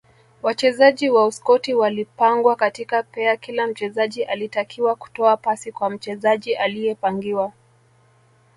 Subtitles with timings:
[0.41, 7.51] Wachezaji wa Uskoti walipangwa katika pea kila mchezaji alitakiwa kutoa pasi kwa mchezaji aliyepangiwa